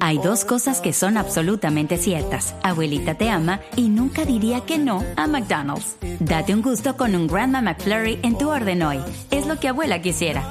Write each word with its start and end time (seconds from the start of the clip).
Hay 0.00 0.18
dos 0.18 0.44
cosas 0.44 0.80
que 0.80 0.92
son 0.92 1.16
absolutamente 1.16 1.96
ciertas. 1.96 2.58
Abuelita 2.62 3.14
te 3.14 3.30
ama 3.30 3.60
y 3.76 3.88
nunca 3.88 4.24
diría 4.24 4.60
que 4.66 4.78
no 4.78 5.02
a 5.16 5.26
McDonald's. 5.26 5.98
Date 6.20 6.54
un 6.54 6.62
gusto 6.62 6.96
con 6.96 7.14
un 7.14 7.26
Grandma 7.26 7.62
McFlurry 7.62 8.18
en 8.22 8.38
tu 8.38 8.50
orden 8.50 8.82
hoy. 8.82 8.98
Es 9.30 9.46
lo 9.46 9.58
que 9.58 9.68
abuela 9.68 10.00
quisiera. 10.00 10.42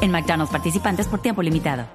En 0.00 0.10
McDonald's 0.10 0.52
participantes 0.52 1.08
por 1.08 1.20
tiempo 1.20 1.42
limitado. 1.42 1.86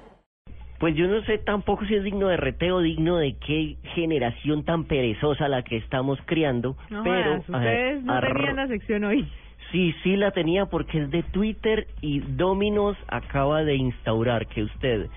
Pues 0.78 0.96
yo 0.96 1.06
no 1.06 1.22
sé 1.22 1.38
tampoco 1.38 1.86
si 1.86 1.94
es 1.94 2.02
digno 2.02 2.26
de 2.26 2.36
reteo, 2.36 2.80
digno 2.80 3.16
de 3.16 3.36
qué 3.36 3.76
generación 3.94 4.64
tan 4.64 4.84
perezosa 4.84 5.46
la 5.46 5.62
que 5.62 5.76
estamos 5.76 6.18
criando, 6.26 6.76
No 6.90 7.04
pero 7.04 7.38
ustedes 7.38 8.02
no 8.02 8.20
tenían 8.20 8.56
la 8.56 8.66
sección 8.66 9.04
hoy. 9.04 9.28
Sí, 9.72 9.94
sí 10.02 10.16
la 10.16 10.30
tenía 10.32 10.66
porque 10.66 11.02
es 11.02 11.10
de 11.10 11.22
Twitter 11.22 11.86
y 12.02 12.20
Dominos 12.20 12.96
acaba 13.08 13.64
de 13.64 13.74
instaurar 13.74 14.46
que 14.46 14.64
usted 14.64 15.08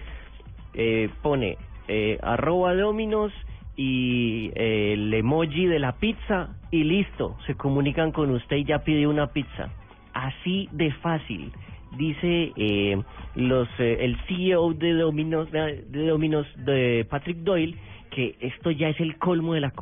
eh, 0.74 1.10
pone 1.22 1.58
eh, 1.90 2.18
arroba 2.24 2.74
Dominos 2.74 3.34
y 3.76 4.52
eh, 4.56 4.94
el 4.94 5.14
emoji 5.14 5.68
de 5.68 5.80
la 5.80 5.98
pizza 5.98 6.56
y 6.72 6.84
listo, 6.84 7.36
se 7.46 7.56
comunican 7.56 8.12
con 8.12 8.32
usted 8.32 8.58
y 8.58 8.64
ya 8.64 8.80
pide 8.80 9.08
una 9.08 9.28
pizza. 9.28 9.70
Así 10.14 10.70
de 10.72 10.92
fácil. 10.94 11.52
Dice 11.98 12.54
eh, 12.56 13.02
los 13.36 13.68
eh, 13.80 13.98
el 14.02 14.18
CEO 14.28 14.74
de 14.74 14.94
Dominos 14.94 15.52
de 15.52 16.08
Dominos 16.08 16.48
de 16.66 17.06
Patrick 17.10 17.38
Doyle 17.40 17.78
que 18.16 18.38
esto 18.40 18.72
ya 18.72 18.88
es 18.88 19.00
el 19.02 19.18
colmo 19.18 19.56
de 19.56 19.60
la 19.60 19.74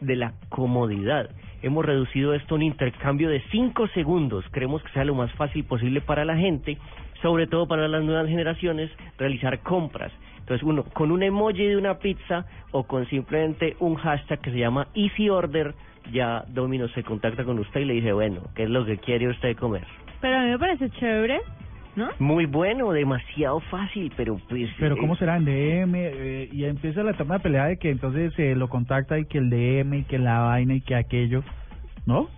de 0.00 0.16
la 0.16 0.34
comodidad. 0.48 1.28
Hemos 1.62 1.84
reducido 1.84 2.32
esto 2.32 2.54
a 2.54 2.56
un 2.56 2.62
intercambio 2.62 3.28
de 3.28 3.42
cinco 3.50 3.88
segundos. 3.88 4.44
Creemos 4.52 4.84
que 4.84 4.92
sea 4.92 5.04
lo 5.04 5.16
más 5.16 5.32
fácil 5.32 5.64
posible 5.64 6.00
para 6.00 6.24
la 6.24 6.36
gente, 6.36 6.78
sobre 7.22 7.48
todo 7.48 7.66
para 7.66 7.88
las 7.88 8.04
nuevas 8.04 8.28
generaciones, 8.28 8.88
realizar 9.18 9.58
compras. 9.64 10.12
Entonces, 10.38 10.62
uno, 10.62 10.84
con 10.84 11.10
un 11.10 11.24
emoji 11.24 11.66
de 11.66 11.76
una 11.76 11.98
pizza 11.98 12.46
o 12.70 12.84
con 12.84 13.08
simplemente 13.08 13.76
un 13.80 13.96
hashtag 13.96 14.40
que 14.40 14.52
se 14.52 14.58
llama 14.58 14.86
Easy 14.94 15.28
Order, 15.28 15.74
ya 16.12 16.44
Domino's 16.48 16.92
se 16.92 17.02
contacta 17.02 17.42
con 17.42 17.58
usted 17.58 17.80
y 17.80 17.84
le 17.84 17.94
dice, 17.94 18.12
bueno, 18.12 18.42
¿qué 18.54 18.62
es 18.62 18.70
lo 18.70 18.84
que 18.84 18.98
quiere 18.98 19.28
usted 19.28 19.56
comer? 19.56 19.86
Pero 20.20 20.36
a 20.36 20.42
mí 20.42 20.50
me 20.50 20.58
parece 20.58 20.88
chévere, 20.90 21.40
¿no? 21.96 22.08
Muy 22.18 22.46
bueno, 22.46 22.92
demasiado 22.92 23.60
fácil, 23.60 24.12
pero 24.16 24.40
pues... 24.48 24.70
Pero 24.78 24.94
eh, 24.96 24.98
¿cómo 24.98 25.16
será 25.16 25.36
en 25.36 25.44
DM? 25.44 25.94
Eh, 25.94 26.48
y 26.52 26.64
empieza 26.64 27.02
la 27.02 27.12
eterna 27.12 27.38
pelea 27.38 27.66
de 27.66 27.76
que 27.78 27.90
entonces 27.90 28.32
eh, 28.38 28.54
lo 28.54 28.68
contacta 28.68 29.18
y 29.18 29.26
que 29.26 29.38
el 29.38 29.50
DM 29.50 29.94
y 29.94 30.04
que 30.04 30.18
la 30.18 30.40
vaina 30.40 30.74
y 30.74 30.80
que 30.80 30.94
aquello, 30.94 31.42
¿no? 32.06 32.28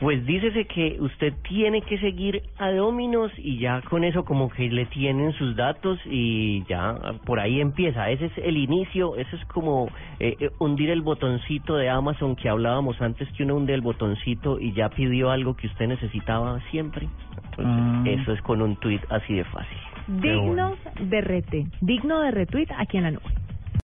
Pues 0.00 0.26
dícese 0.26 0.66
que 0.66 0.96
usted 1.00 1.32
tiene 1.48 1.80
que 1.80 1.98
seguir 1.98 2.42
a 2.58 2.70
Dominos 2.72 3.30
y 3.38 3.58
ya 3.58 3.80
con 3.82 4.02
eso 4.02 4.24
como 4.24 4.50
que 4.50 4.68
le 4.68 4.86
tienen 4.86 5.32
sus 5.34 5.54
datos 5.54 6.00
y 6.04 6.64
ya 6.64 6.96
por 7.24 7.38
ahí 7.38 7.60
empieza. 7.60 8.10
Ese 8.10 8.26
es 8.26 8.32
el 8.38 8.56
inicio, 8.56 9.14
eso 9.16 9.36
es 9.36 9.44
como 9.46 9.88
eh, 10.18 10.36
eh, 10.40 10.50
hundir 10.58 10.90
el 10.90 11.00
botoncito 11.00 11.76
de 11.76 11.90
Amazon 11.90 12.34
que 12.34 12.48
hablábamos 12.48 13.00
antes 13.00 13.28
que 13.32 13.44
uno 13.44 13.54
hunde 13.54 13.72
el 13.72 13.82
botoncito 13.82 14.58
y 14.58 14.72
ya 14.72 14.88
pidió 14.88 15.30
algo 15.30 15.54
que 15.54 15.68
usted 15.68 15.86
necesitaba 15.86 16.60
siempre. 16.72 17.08
Entonces, 17.58 17.66
Ah. 17.66 18.02
eso 18.22 18.32
es 18.32 18.42
con 18.42 18.62
un 18.62 18.76
tweet 18.76 19.00
así 19.10 19.34
de 19.34 19.44
fácil. 19.44 19.78
Dignos 20.06 20.78
de 21.00 21.20
rete, 21.20 21.66
digno 21.80 22.20
de 22.20 22.30
retweet 22.30 22.66
aquí 22.76 22.98
en 22.98 23.02
la 23.04 23.10
nube. 23.12 23.22